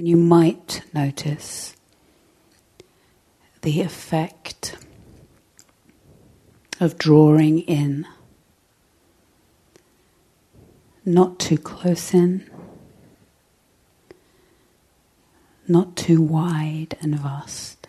And 0.00 0.08
you 0.08 0.16
might 0.16 0.80
notice 0.94 1.76
the 3.60 3.82
effect 3.82 4.78
of 6.80 6.96
drawing 6.96 7.58
in, 7.58 8.06
not 11.04 11.38
too 11.38 11.58
close 11.58 12.14
in, 12.14 12.50
not 15.68 15.96
too 15.96 16.22
wide 16.22 16.96
and 17.02 17.16
vast. 17.16 17.86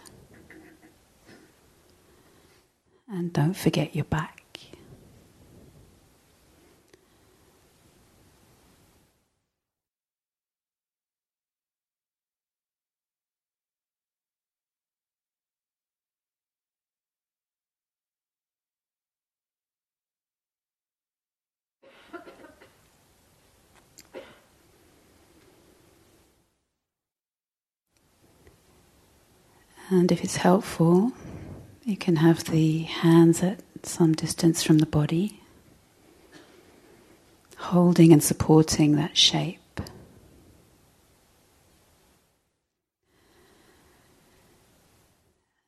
And 3.08 3.32
don't 3.32 3.56
forget 3.56 3.96
your 3.96 4.03
back. 4.03 4.40
And 29.91 30.10
if 30.10 30.23
it's 30.23 30.38
helpful, 30.38 31.12
you 31.84 31.97
can 31.97 32.15
have 32.15 32.45
the 32.45 32.84
hands 32.84 33.43
at 33.43 33.60
some 33.84 34.13
distance 34.13 34.63
from 34.63 34.77
the 34.77 34.86
body, 34.86 35.41
holding 37.58 38.13
and 38.13 38.23
supporting 38.23 38.95
that 38.95 39.17
shape. 39.17 39.82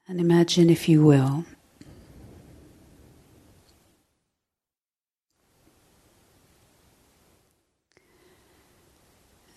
And 0.08 0.22
imagine, 0.22 0.70
if 0.70 0.88
you 0.88 1.04
will, 1.04 1.44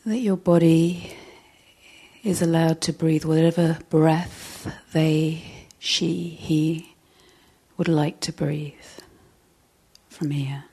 that 0.04 0.18
your 0.18 0.36
body 0.36 1.15
is 2.26 2.42
allowed 2.42 2.80
to 2.80 2.92
breathe 2.92 3.24
whatever 3.24 3.78
breath 3.88 4.68
they, 4.92 5.68
she, 5.78 6.30
he 6.30 6.96
would 7.76 7.86
like 7.86 8.18
to 8.18 8.32
breathe 8.32 8.74
from 10.08 10.32
here. 10.32 10.64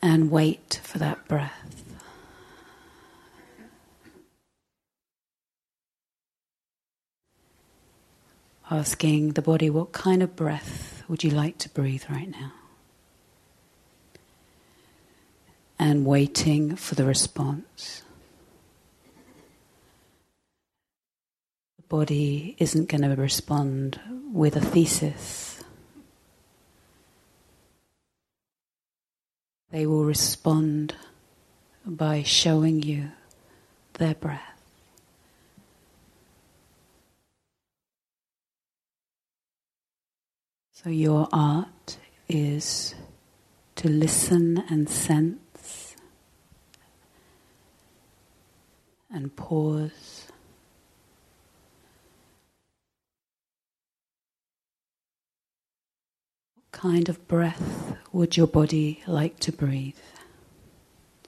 And 0.00 0.30
wait 0.30 0.80
for 0.82 0.96
that 1.00 1.28
breath. 1.28 1.84
Asking 8.70 9.32
the 9.32 9.42
body, 9.42 9.68
what 9.68 9.92
kind 9.92 10.22
of 10.22 10.34
breath 10.34 11.02
would 11.08 11.22
you 11.22 11.30
like 11.30 11.58
to 11.58 11.68
breathe 11.68 12.04
right 12.08 12.30
now? 12.30 12.52
And 15.82 16.06
waiting 16.06 16.76
for 16.76 16.94
the 16.94 17.04
response. 17.04 18.02
The 21.76 21.82
body 21.88 22.54
isn't 22.60 22.88
going 22.88 23.02
to 23.02 23.20
respond 23.20 23.98
with 24.32 24.54
a 24.54 24.60
thesis. 24.60 25.60
They 29.72 29.84
will 29.84 30.04
respond 30.04 30.94
by 31.84 32.22
showing 32.22 32.80
you 32.80 33.10
their 33.94 34.14
breath. 34.14 34.40
So, 40.70 40.90
your 40.90 41.26
art 41.32 41.96
is 42.28 42.94
to 43.74 43.88
listen 43.88 44.62
and 44.70 44.88
sense 44.88 45.40
and 49.12 49.36
pause. 49.36 50.26
What 56.54 56.72
kind 56.72 57.08
of 57.08 57.28
breath 57.28 57.96
would 58.12 58.36
your 58.36 58.46
body 58.46 59.02
like 59.06 59.38
to 59.40 59.52
breathe 59.52 59.96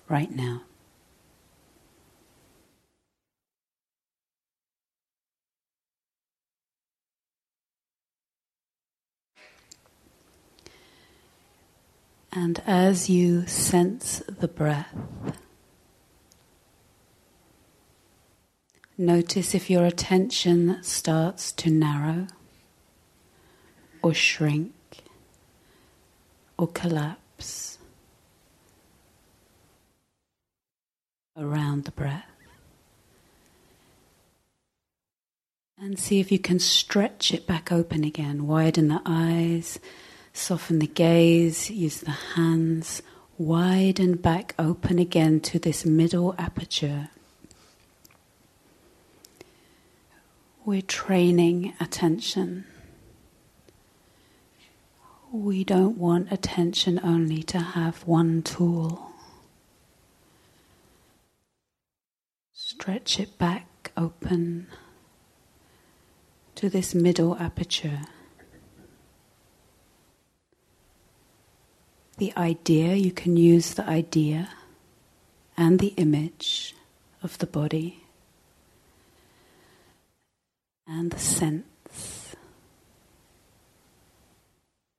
right 0.09 0.31
now? 0.31 0.63
And 12.33 12.61
as 12.67 13.09
you 13.09 13.47
sense 13.47 14.21
the 14.27 14.49
breath, 14.49 14.93
Notice 18.97 19.57
if 19.57 19.69
your 19.69 19.85
attention 19.85 20.81
starts 20.83 21.51
to 21.53 21.69
narrow 21.69 22.29
or 24.03 24.15
shrink 24.15 24.73
or 26.57 26.69
collapse 26.69 27.79
around 31.37 31.85
the 31.85 31.91
breath. 31.91 32.25
And 35.77 35.99
see 35.99 36.21
if 36.21 36.31
you 36.31 36.39
can 36.39 36.61
stretch 36.61 37.35
it 37.35 37.49
back 37.49 37.73
open 37.73 38.05
again. 38.05 38.47
Widen 38.47 38.87
the 38.89 39.03
eyes, 39.05 39.81
soften 40.33 40.79
the 40.79 40.87
gaze, 40.87 41.69
use 41.69 42.01
the 42.01 42.13
hands, 42.13 43.03
widen 43.39 44.15
back 44.15 44.55
open 44.57 45.01
again 45.01 45.41
to 45.41 45.59
this 45.59 45.85
middle 45.85 46.37
aperture. 46.39 47.09
We're 50.65 50.83
training 50.83 51.75
attention. 51.81 52.65
We 55.31 55.65
don't 55.65 55.99
want 55.99 56.33
attention 56.33 57.01
only 57.03 57.43
to 57.45 57.59
have 57.59 58.07
one 58.07 58.43
tool. 58.43 59.15
stretch 62.75 63.21
it 63.21 63.39
back 63.39 63.93
open 63.97 64.67
to 66.55 66.69
this 66.69 66.95
middle 66.95 67.37
aperture. 67.37 68.03
The 72.19 72.33
idea, 72.37 72.95
you 72.95 73.11
can 73.11 73.37
use 73.37 73.75
the 73.75 73.89
idea 73.89 74.51
and 75.57 75.79
the 75.79 75.95
image 75.97 76.75
of 77.23 77.39
the 77.39 77.47
body 77.47 78.04
and 80.87 81.11
the 81.11 81.19
sense. 81.19 82.35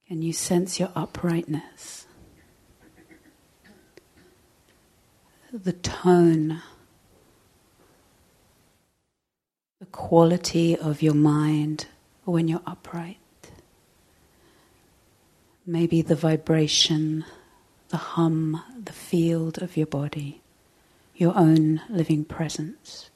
Can 0.08 0.22
you 0.22 0.34
sense 0.34 0.80
your 0.80 0.92
uprightness? 0.96 2.06
The 5.52 5.74
tone, 5.74 6.62
the 9.80 9.86
quality 9.88 10.78
of 10.78 11.02
your 11.02 11.14
mind 11.14 11.88
when 12.26 12.48
you're 12.48 12.62
upright. 12.68 13.18
Maybe 15.66 16.02
the 16.02 16.16
vibration, 16.16 17.26
the 17.90 17.98
hum, 17.98 18.62
the 18.84 18.94
field 18.94 19.62
of 19.62 19.78
your 19.78 19.88
body, 19.88 20.42
your 21.16 21.36
own 21.36 21.82
living 21.90 22.26
presence. 22.26 23.10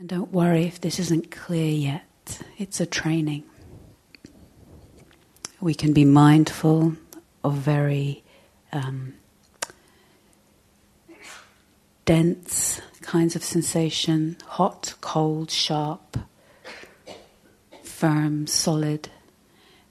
And 0.00 0.08
don't 0.08 0.32
worry 0.32 0.64
if 0.64 0.80
this 0.80 0.98
isn't 0.98 1.30
clear 1.30 1.70
yet, 1.70 2.40
it's 2.56 2.80
a 2.80 2.86
training. 2.86 3.44
We 5.60 5.74
can 5.74 5.92
be 5.92 6.06
mindful 6.06 6.96
of 7.44 7.54
very 7.56 8.24
um, 8.72 9.12
dense 12.06 12.80
kinds 13.02 13.36
of 13.36 13.44
sensation 13.44 14.38
hot, 14.46 14.94
cold, 15.02 15.50
sharp, 15.50 16.16
firm, 17.82 18.46
solid. 18.46 19.10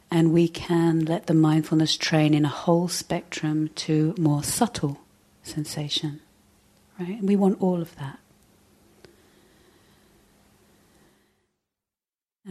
And 0.10 0.34
we 0.34 0.48
can 0.48 1.06
let 1.06 1.28
the 1.28 1.36
mindfulness 1.36 1.96
train 1.96 2.34
in 2.34 2.46
a 2.46 2.50
whole 2.50 2.88
spectrum 2.88 3.68
to 3.76 4.16
more 4.18 4.42
subtle 4.42 5.02
sensation. 5.44 6.22
Right? 7.00 7.20
And 7.20 7.28
we 7.28 7.36
want 7.36 7.62
all 7.62 7.80
of 7.80 7.96
that. 7.98 8.18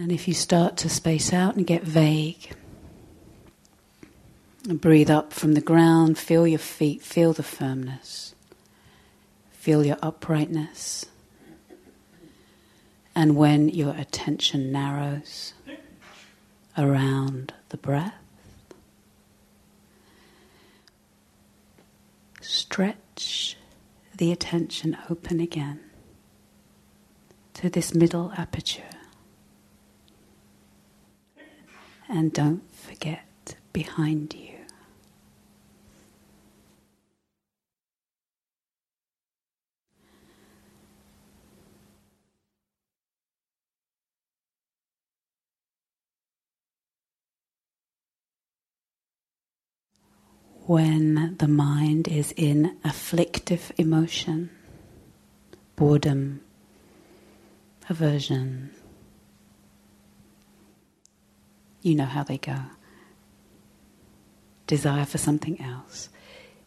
And 0.01 0.13
if 0.13 0.29
you 0.29 0.35
start 0.35 0.77
to 0.77 0.89
space 0.89 1.33
out 1.33 1.57
and 1.57 1.67
get 1.67 1.83
vague, 1.83 2.55
and 4.69 4.81
breathe 4.81 5.11
up 5.11 5.33
from 5.33 5.55
the 5.55 5.61
ground, 5.61 6.17
feel 6.17 6.47
your 6.47 6.61
feet, 6.61 7.03
feel 7.03 7.33
the 7.33 7.43
firmness, 7.43 8.33
feel 9.51 9.85
your 9.85 9.97
uprightness. 10.01 11.07
And 13.13 13.35
when 13.35 13.69
your 13.71 13.93
attention 13.97 14.71
narrows 14.71 15.55
around 16.77 17.53
the 17.71 17.77
breath, 17.77 18.15
stretch 22.41 23.57
the 24.17 24.31
attention 24.31 24.97
open 25.11 25.41
again 25.41 25.81
to 27.55 27.69
this 27.69 27.93
middle 27.93 28.33
aperture. 28.37 28.98
And 32.11 32.33
don't 32.33 32.63
forget 32.75 33.55
behind 33.73 34.35
you. 34.35 34.55
When 50.67 51.37
the 51.39 51.49
mind 51.49 52.09
is 52.09 52.33
in 52.37 52.77
afflictive 52.85 53.73
emotion, 53.79 54.51
boredom, 55.77 56.41
aversion, 57.89 58.71
you 61.89 61.95
know 61.95 62.05
how 62.05 62.23
they 62.23 62.39
go. 62.39 62.59
Desire 64.67 65.07
for 65.07 65.19
something 65.19 65.61
else. 65.61 66.11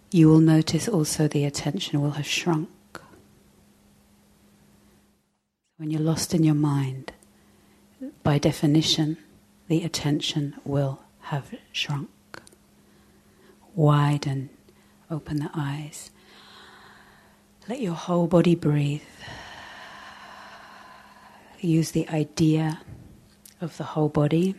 You 0.10 0.28
will 0.28 0.40
notice 0.40 0.90
also 0.90 1.28
the 1.28 1.46
attention 1.46 2.02
will 2.02 2.12
have 2.12 2.26
shrunk. 2.26 2.70
When 5.78 5.92
you're 5.92 6.02
lost 6.02 6.34
in 6.34 6.44
your 6.44 6.56
mind, 6.56 7.14
by 8.24 8.40
definition, 8.40 9.18
the 9.68 9.84
attention 9.84 10.56
will 10.66 11.02
have 11.22 11.54
shrunk. 11.72 12.10
Widen, 13.76 14.50
open 15.10 15.38
the 15.40 15.52
eyes. 15.54 16.10
Let 17.70 17.80
your 17.80 17.94
whole 17.94 18.28
body 18.28 18.56
breathe. 18.56 19.02
Use 21.60 21.92
the 21.92 22.10
idea 22.10 22.82
of 23.62 23.78
the 23.78 23.84
whole 23.84 24.10
body 24.10 24.56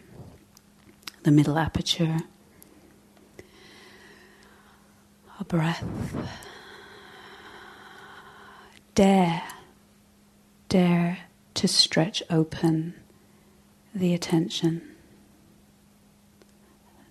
the 1.23 1.31
middle 1.31 1.59
aperture. 1.59 2.19
A 5.39 5.45
breath. 5.45 5.85
Dare, 8.95 9.43
dare 10.69 11.19
to 11.55 11.69
stretch 11.69 12.23
open 12.31 12.95
the 13.95 14.13
attention. 14.15 14.83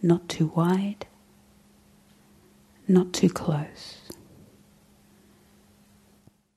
Not 0.02 0.28
too 0.30 0.52
wide, 0.56 1.06
not 2.88 3.13
too 3.13 3.30
close. 3.30 4.02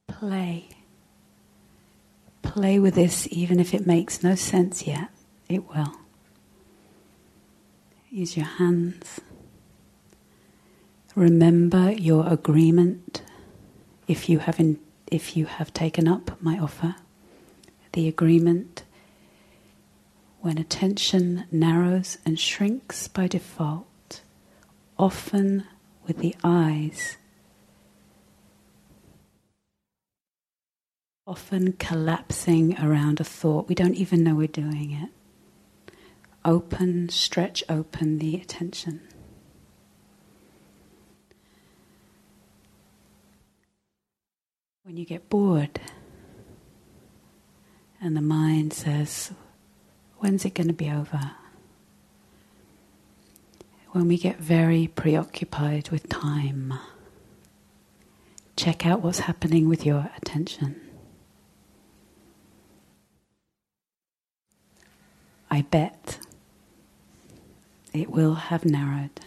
Play. 0.06 0.68
Play 2.42 2.78
with 2.78 2.94
this 2.94 3.26
even 3.30 3.58
if 3.60 3.74
it 3.74 3.86
makes 3.86 4.22
no 4.22 4.34
sense 4.34 4.86
yet. 4.86 5.10
It 5.48 5.68
will. 5.68 6.03
Use 8.14 8.37
your 8.37 8.46
hands. 8.46 9.20
Remember 11.16 11.90
your 11.90 12.29
agreement 12.29 13.22
if 14.07 14.29
you 14.29 14.38
have 14.38 14.61
in, 14.61 14.79
if 15.11 15.37
you 15.37 15.46
have 15.46 15.74
taken 15.74 16.07
up 16.07 16.40
my 16.40 16.57
offer. 16.57 16.94
The 17.92 18.07
agreement 18.07 18.85
when 20.42 20.59
attention 20.59 21.46
narrows 21.50 22.18
and 22.24 22.38
shrinks 22.38 23.09
by 23.09 23.27
default, 23.27 24.20
often 24.96 25.64
with 26.07 26.18
the 26.18 26.37
eyes, 26.44 27.16
often 31.27 31.72
collapsing 31.72 32.79
around 32.79 33.18
a 33.18 33.24
thought. 33.24 33.68
We 33.68 33.74
don't 33.74 33.96
even 33.96 34.22
know 34.22 34.37
we're 34.37 34.46
doing 34.46 34.92
it 34.92 35.11
open, 36.44 37.09
stretch 37.09 37.64
open 37.68 38.18
the 38.18 38.37
attention. 38.37 39.00
When 44.85 44.96
you 44.96 45.07
get 45.07 45.30
bored 45.30 45.80
and 48.00 48.16
the 48.16 48.20
mind 48.20 48.72
says, 48.72 49.33
When's 50.18 50.44
it 50.44 50.54
going 50.54 50.68
to 50.68 50.72
be 50.74 50.90
over? 50.90 51.33
When 53.90 54.09
we 54.09 54.16
get 54.16 54.38
very 54.38 54.87
preoccupied 54.88 55.90
with 55.90 56.09
time, 56.09 56.74
check 58.57 58.87
out 58.87 59.02
what's 59.02 59.20
happening 59.20 59.68
with 59.68 59.87
your 59.87 60.11
attention. 60.16 60.80
I 65.50 65.62
bet 65.62 66.18
it 67.94 68.11
will 68.11 68.35
have 68.35 68.64
narrowed 68.64 69.20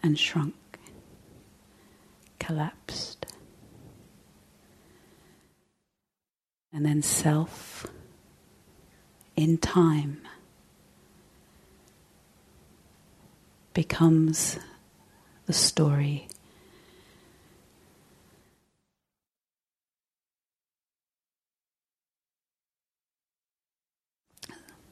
and 0.00 0.16
shrunk, 0.18 0.54
collapsed. 2.38 3.26
And 6.72 6.86
then 6.86 7.02
self 7.02 7.86
in 9.36 9.58
time 9.58 10.20
becomes 13.72 14.58
the 15.46 15.52
story. 15.52 16.28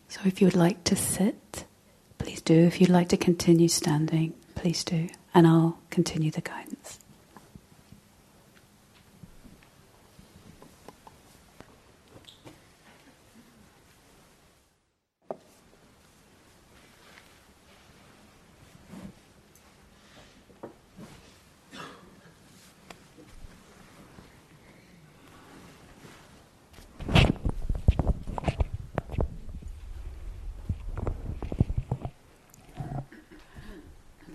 So 0.09 0.21
if 0.25 0.41
you 0.41 0.47
would 0.47 0.57
like 0.57 0.83
to 0.85 0.97
sit, 0.97 1.65
do. 2.45 2.55
If 2.67 2.81
you'd 2.81 2.91
like 2.91 3.09
to 3.11 3.17
continue 3.17 3.69
standing, 3.69 4.35
please 4.55 4.85
do. 4.85 5.09
And 5.35 5.47
I'll 5.47 5.79
continue 5.91 6.31
the 6.31 6.41
guidance. 6.41 6.99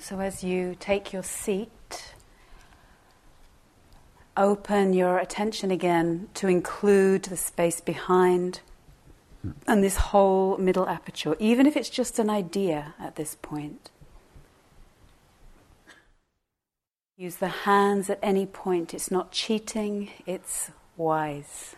So 0.08 0.22
as 0.22 0.42
you 0.42 0.78
take 0.80 1.12
your 1.12 1.22
seat, 1.22 2.14
open 4.38 4.94
your 4.94 5.18
attention 5.18 5.70
again 5.70 6.30
to 6.36 6.48
include 6.48 7.24
the 7.24 7.36
space 7.36 7.82
behind 7.82 8.62
and 9.68 9.84
this 9.84 9.98
whole 9.98 10.58
middle 10.60 10.88
aperture, 10.88 11.36
even 11.40 11.68
if 11.68 11.76
it's 11.76 11.90
just 11.90 12.20
an 12.20 12.30
idea 12.30 12.96
at 12.98 13.18
this 13.18 13.36
point. 13.42 13.92
Use 17.18 17.36
the 17.36 17.50
hands 17.50 18.10
at 18.10 18.20
any 18.24 18.46
point. 18.46 18.94
It's 18.94 19.12
not 19.12 19.34
cheating, 19.34 20.10
it's 20.26 20.72
wise. 20.96 21.76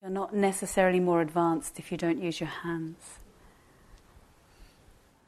You're 0.00 0.10
not 0.10 0.34
necessarily 0.34 0.98
more 0.98 1.20
advanced 1.20 1.78
if 1.78 1.92
you 1.92 1.98
don't 1.98 2.22
use 2.22 2.40
your 2.40 2.48
hands. 2.48 3.18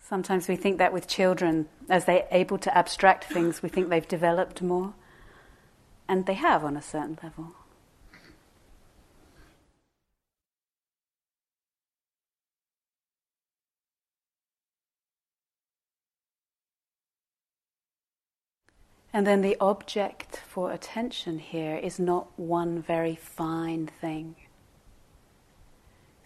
Sometimes 0.08 0.48
we 0.48 0.56
think 0.56 0.78
that 0.78 0.94
with 0.94 1.06
children, 1.06 1.68
as 1.90 2.06
they're 2.06 2.26
able 2.30 2.56
to 2.56 2.74
abstract 2.74 3.24
things, 3.24 3.62
we 3.62 3.68
think 3.68 3.90
they've 3.90 4.08
developed 4.08 4.62
more. 4.62 4.94
And 6.08 6.24
they 6.24 6.32
have 6.32 6.64
on 6.64 6.78
a 6.78 6.80
certain 6.80 7.18
level. 7.22 7.52
And 19.12 19.26
then 19.26 19.42
the 19.42 19.58
object 19.60 20.36
for 20.48 20.72
attention 20.72 21.38
here 21.38 21.76
is 21.76 21.98
not 21.98 22.28
one 22.38 22.80
very 22.80 23.14
fine 23.14 23.90
thing. 24.00 24.36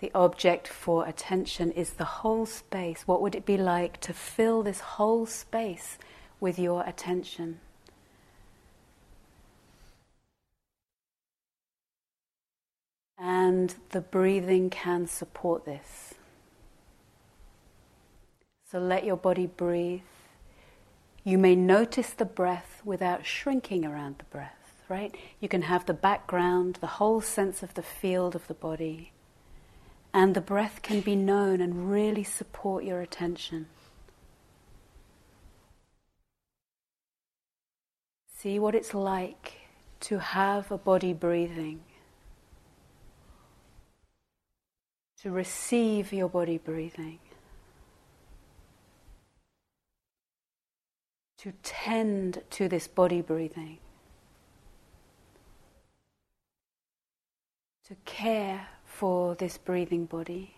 The 0.02 0.10
object 0.16 0.66
for 0.66 1.06
attention 1.06 1.70
is 1.70 1.92
the 1.92 2.04
whole 2.04 2.44
space. 2.44 3.02
What 3.06 3.22
would 3.22 3.36
it 3.36 3.46
be 3.46 3.56
like 3.56 4.00
to 4.00 4.12
fill 4.12 4.64
this 4.64 4.80
whole 4.80 5.26
space 5.26 5.96
with 6.40 6.58
your 6.58 6.82
attention? 6.84 7.60
And 13.16 13.76
the 13.90 14.00
breathing 14.00 14.70
can 14.70 15.06
support 15.06 15.64
this. 15.64 16.14
So 18.68 18.80
let 18.80 19.04
your 19.04 19.16
body 19.16 19.46
breathe. 19.46 20.00
You 21.22 21.38
may 21.38 21.54
notice 21.54 22.10
the 22.10 22.24
breath 22.24 22.82
without 22.84 23.24
shrinking 23.24 23.84
around 23.84 24.16
the 24.18 24.24
breath, 24.24 24.82
right? 24.88 25.16
You 25.38 25.48
can 25.48 25.62
have 25.62 25.86
the 25.86 25.94
background, 25.94 26.78
the 26.80 26.98
whole 26.98 27.20
sense 27.20 27.62
of 27.62 27.74
the 27.74 27.82
field 27.82 28.34
of 28.34 28.48
the 28.48 28.54
body, 28.54 29.11
and 30.14 30.34
the 30.34 30.40
breath 30.40 30.80
can 30.82 31.00
be 31.00 31.16
known 31.16 31.60
and 31.60 31.90
really 31.90 32.24
support 32.24 32.84
your 32.84 33.00
attention. 33.00 33.66
See 38.38 38.58
what 38.58 38.74
it's 38.74 38.92
like 38.92 39.52
to 40.00 40.18
have 40.18 40.70
a 40.70 40.78
body 40.78 41.12
breathing, 41.12 41.80
to 45.22 45.30
receive 45.30 46.12
your 46.12 46.28
body 46.28 46.58
breathing. 46.58 47.18
to 51.42 51.52
tend 51.64 52.40
to 52.50 52.68
this 52.68 52.86
body 52.86 53.20
breathing, 53.20 53.78
to 57.84 57.96
care 58.04 58.68
for 58.92 59.34
this 59.34 59.58
breathing 59.58 60.04
body. 60.04 60.54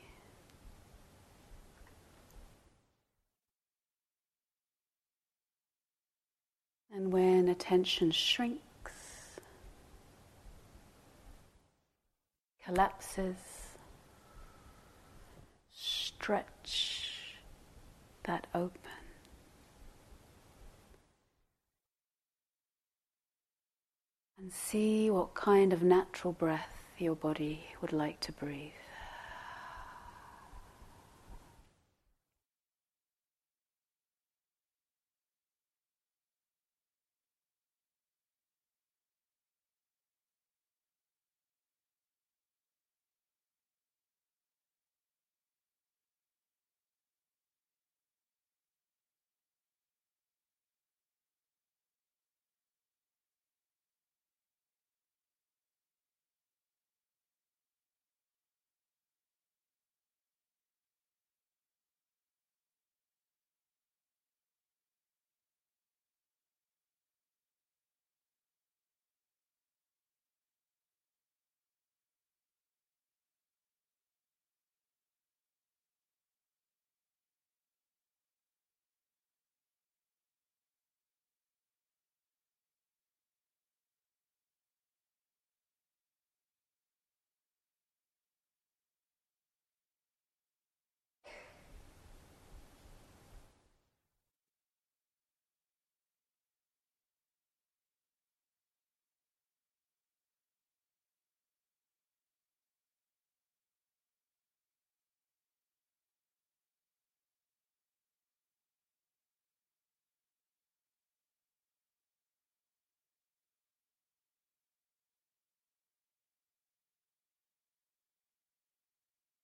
And 6.93 7.13
when 7.13 7.49
attention 7.49 8.11
shrinks, 8.11 8.61
collapses, 12.65 13.37
stretch 15.73 17.35
that 18.25 18.47
open. 18.55 18.81
And 24.39 24.53
see 24.53 25.09
what 25.09 25.35
kind 25.35 25.73
of 25.73 25.83
natural 25.83 26.33
breath 26.33 26.84
your 27.05 27.15
body 27.15 27.61
would 27.83 27.93
like 27.93 28.19
to 28.19 28.33
breathe. 28.33 28.84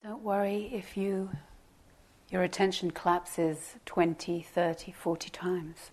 Don't 0.02 0.22
worry 0.22 0.70
if 0.72 0.96
you 0.96 1.28
your 2.30 2.42
attention 2.42 2.90
collapses 2.90 3.74
20, 3.84 4.40
30, 4.40 4.92
40 4.92 5.28
times. 5.30 5.90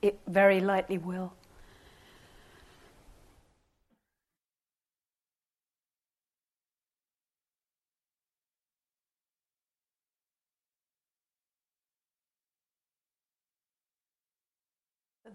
It 0.00 0.18
very 0.26 0.60
likely 0.60 0.96
will. 0.96 1.34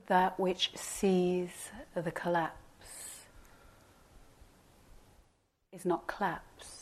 That 0.07 0.39
which 0.39 0.71
sees 0.75 1.69
the 1.93 2.11
collapse 2.11 3.25
is 5.71 5.85
not 5.85 6.07
collapse. 6.07 6.74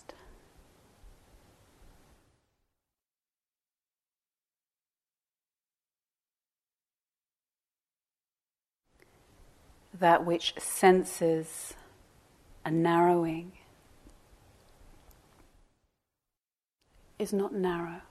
That 10.04 10.26
which 10.26 10.54
senses 10.58 11.76
a 12.66 12.70
narrowing 12.70 13.54
is 17.18 17.32
not 17.32 17.54
narrow. 17.54 18.02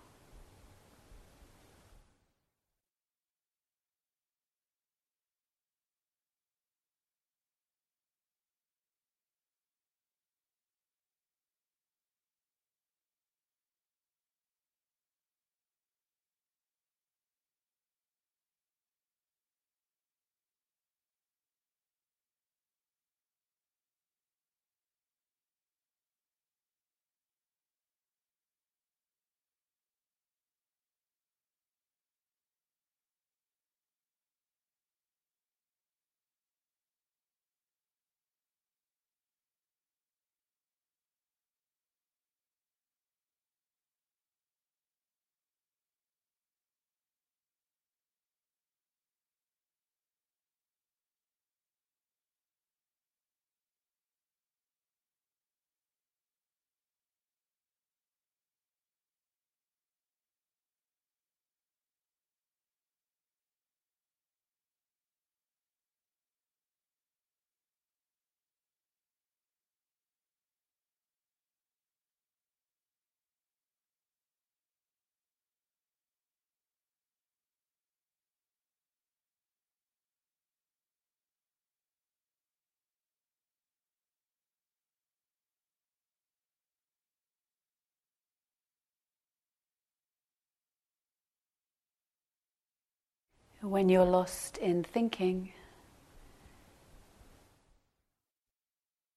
When 93.62 93.88
you're 93.88 94.04
lost 94.04 94.58
in 94.58 94.82
thinking, 94.82 95.52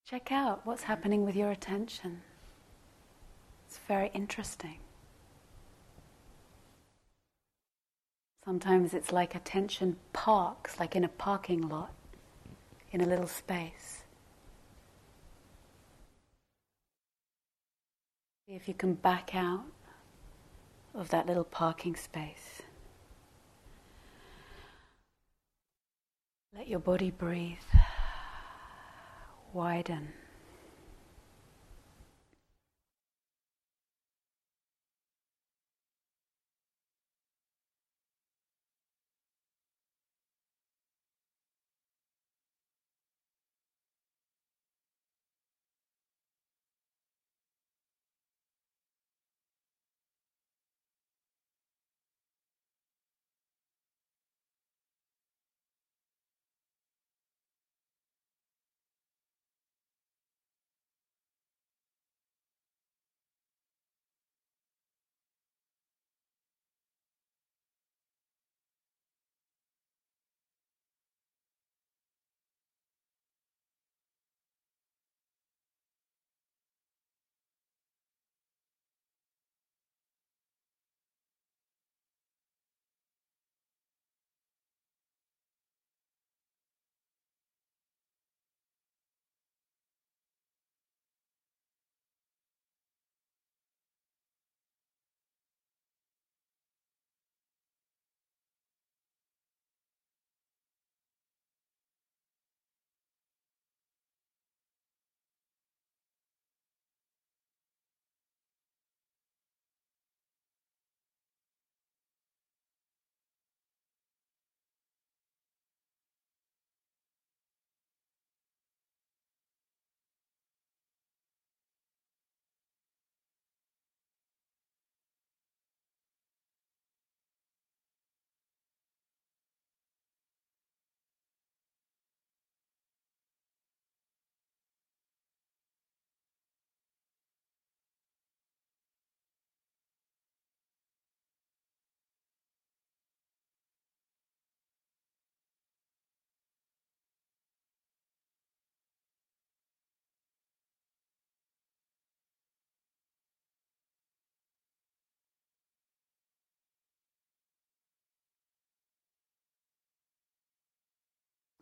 check 0.07 0.31
out 0.31 0.61
what's 0.65 0.83
happening 0.83 1.25
with 1.25 1.35
your 1.35 1.49
attention. 1.49 2.21
It's 3.65 3.79
very 3.87 4.11
interesting. 4.13 4.77
Sometimes 8.45 8.93
it's 8.93 9.11
like 9.11 9.33
attention 9.33 9.97
parks, 10.13 10.79
like 10.79 10.95
in 10.95 11.03
a 11.03 11.09
parking 11.09 11.67
lot, 11.67 11.91
in 12.91 13.01
a 13.01 13.07
little 13.07 13.27
space. 13.27 14.03
See 18.47 18.53
if 18.53 18.67
you 18.67 18.75
can 18.75 18.93
back 18.93 19.33
out 19.33 19.65
of 20.93 21.09
that 21.09 21.25
little 21.25 21.43
parking 21.43 21.95
space. 21.95 22.61
Let 26.55 26.69
your 26.69 26.79
body 26.79 27.11
breathe, 27.11 27.57
widen. 29.51 30.13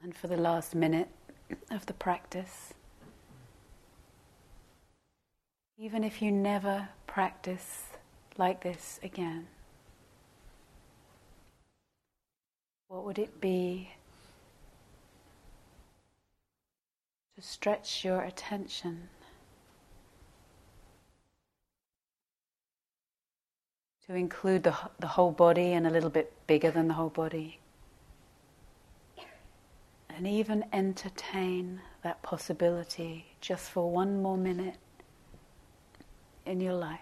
And 0.03 0.13
for 0.13 0.27
the 0.27 0.35
last 0.35 0.75
minute 0.75 1.07
of 1.71 1.85
the 1.85 1.93
practice, 1.93 2.73
even 5.77 6.03
if 6.03 6.21
you 6.21 6.29
never 6.29 6.89
practice 7.07 7.83
like 8.37 8.63
this 8.63 8.99
again, 9.01 9.47
what 12.89 13.05
would 13.05 13.17
it 13.17 13.39
be 13.39 13.91
to 17.37 17.41
stretch 17.41 18.03
your 18.03 18.23
attention 18.23 19.07
to 24.05 24.15
include 24.15 24.63
the, 24.63 24.75
the 24.99 25.07
whole 25.07 25.31
body 25.31 25.71
and 25.71 25.87
a 25.87 25.89
little 25.89 26.09
bit 26.09 26.33
bigger 26.45 26.71
than 26.71 26.89
the 26.89 26.93
whole 26.93 27.09
body? 27.09 27.57
And 30.16 30.28
even 30.28 30.64
entertain 30.74 31.82
that 32.03 32.22
possibility 32.22 33.26
just 33.41 33.70
for 33.72 33.89
one 33.89 34.22
more 34.22 34.38
minute 34.38 34.78
in 36.45 36.59
your 36.59 36.74
life. 36.74 36.99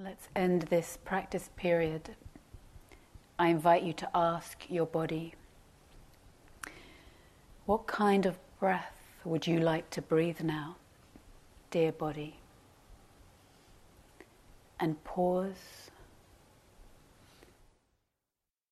Let's 0.00 0.28
end 0.36 0.62
this 0.62 0.96
practice 1.04 1.50
period. 1.56 2.14
I 3.36 3.48
invite 3.48 3.82
you 3.82 3.92
to 3.94 4.08
ask 4.14 4.64
your 4.70 4.86
body 4.86 5.34
what 7.66 7.88
kind 7.88 8.24
of 8.24 8.38
breath 8.60 8.94
would 9.24 9.48
you 9.48 9.58
like 9.58 9.90
to 9.90 10.00
breathe 10.00 10.40
now, 10.40 10.76
dear 11.72 11.90
body? 11.90 12.36
And 14.78 15.02
pause 15.02 15.90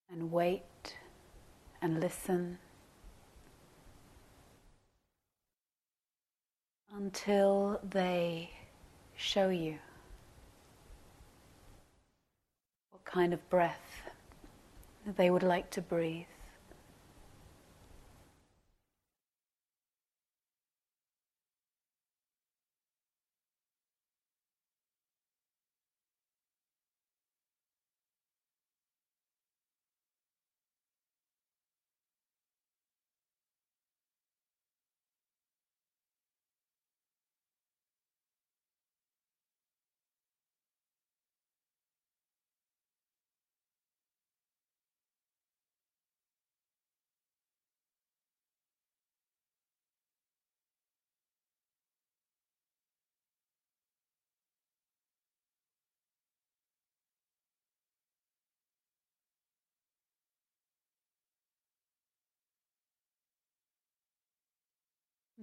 and 0.09 0.31
wait 0.31 0.95
and 1.83 1.99
listen 1.99 2.59
until 6.95 7.81
they 7.83 8.51
show 9.17 9.49
you. 9.49 9.81
Kind 13.07 13.33
of 13.33 13.49
breath 13.49 14.03
that 15.07 15.17
they 15.17 15.31
would 15.31 15.43
like 15.43 15.71
to 15.71 15.81
breathe. 15.81 16.27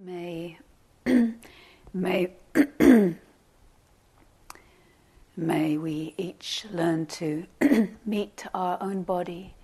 May, 0.04 0.58
may, 1.94 2.30
may 5.36 5.78
we 5.78 6.14
each 6.18 6.66
learn 6.70 7.06
to 7.06 7.46
meet 8.04 8.44
our 8.52 8.76
own 8.82 9.02
body 9.02 9.54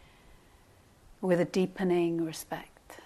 with 1.20 1.40
a 1.40 1.44
deepening 1.44 2.24
respect. 2.24 3.00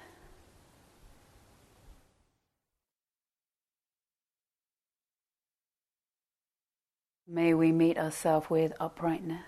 May 7.26 7.52
we 7.52 7.72
meet 7.72 7.98
ourselves 7.98 8.48
with 8.48 8.74
uprightness. 8.78 9.40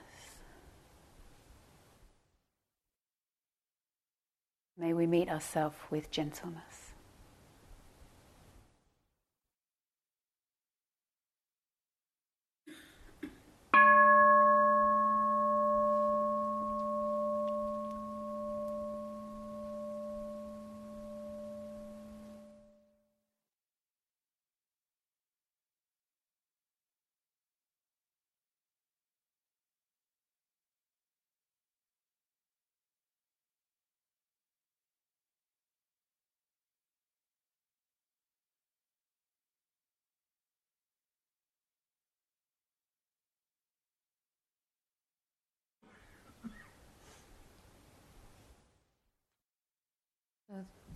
May 4.77 4.93
we 4.93 5.07
meet 5.07 5.29
ourselves 5.29 5.77
with 5.89 6.11
gentleness. 6.11 6.86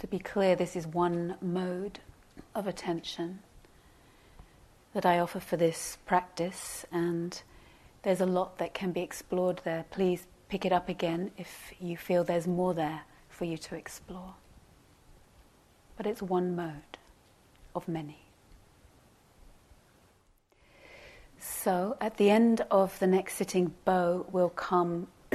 To 0.01 0.07
be 0.07 0.19
clear, 0.19 0.57
this 0.57 0.77
is 0.77 0.87
one 0.87 1.37
mode 1.43 2.01
of 2.55 2.67
attention 2.67 3.41
that 4.95 5.05
I 5.05 5.19
offer 5.19 5.41
for 5.41 5.59
this 5.59 5.99
practice, 6.07 6.87
and 6.91 7.41
there's 8.03 8.23
a 8.23 8.27
lot 8.27 8.57
that 8.59 8.73
can 8.73 8.93
be 8.93 9.03
explored 9.03 9.61
there. 9.63 9.85
Please 9.91 10.27
pick 10.49 10.65
it 10.65 10.73
up 10.73 10.89
again 10.89 11.31
if 11.37 11.73
you 11.79 11.99
feel 11.99 12.25
there's 12.25 12.47
more 12.47 12.73
there 12.73 13.03
for 13.29 13.45
you 13.45 13.59
to 13.59 13.75
explore. 13.75 14.35
But 15.99 16.07
it's 16.07 16.23
one 16.23 16.57
mode 16.57 16.97
of 17.75 17.87
many. 17.87 18.23
So, 21.39 21.99
at 22.01 22.17
the 22.17 22.31
end 22.31 22.63
of 22.71 22.99
the 23.01 23.07
next 23.07 23.35
sitting, 23.35 23.75
Bo 23.85 24.27
will 24.33 24.49
come 24.49 25.09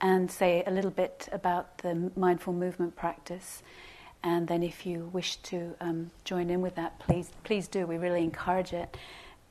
and 0.00 0.30
say 0.30 0.62
a 0.66 0.70
little 0.70 0.90
bit 0.90 1.30
about 1.32 1.78
the 1.78 2.10
mindful 2.14 2.52
movement 2.52 2.94
practice. 2.94 3.62
And 4.24 4.46
then, 4.46 4.62
if 4.62 4.86
you 4.86 5.10
wish 5.12 5.36
to 5.36 5.74
um, 5.80 6.10
join 6.24 6.48
in 6.48 6.60
with 6.60 6.76
that, 6.76 6.98
please 7.00 7.30
please 7.44 7.66
do. 7.68 7.86
We 7.86 7.98
really 7.98 8.22
encourage 8.22 8.72
it 8.72 8.96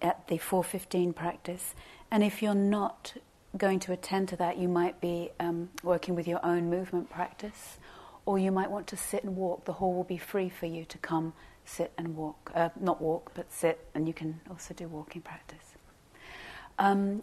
at 0.02 0.28
the 0.28 0.38
415 0.38 1.14
practice. 1.14 1.76
And 2.10 2.24
if 2.24 2.42
you're 2.42 2.54
not 2.54 3.14
going 3.58 3.80
to 3.82 3.92
attend 3.92 4.30
to 4.30 4.36
that, 4.38 4.58
you 4.58 4.68
might 4.68 5.02
be 5.02 5.30
um, 5.40 5.70
working 5.84 6.16
with 6.16 6.28
your 6.28 6.44
own 6.46 6.70
movement 6.70 7.10
practice, 7.10 7.78
or 8.26 8.40
you 8.40 8.52
might 8.52 8.72
want 8.72 8.88
to 8.88 8.98
sit 8.98 9.24
and 9.24 9.36
walk. 9.36 9.66
The 9.66 9.74
hall 9.74 9.94
will 9.94 10.04
be 10.04 10.18
free 10.18 10.50
for 10.50 10.66
you 10.66 10.86
to 10.86 10.98
come 10.98 11.34
sit 11.66 11.92
and 11.98 12.16
walk. 12.16 12.52
Uh, 12.56 12.70
not 12.80 13.02
walk, 13.02 13.32
but 13.34 13.52
sit, 13.52 13.88
and 13.94 14.08
you 14.08 14.14
can 14.14 14.40
also 14.50 14.74
do 14.74 14.88
walking 14.88 15.22
practice. 15.22 15.76
Um, 16.80 17.22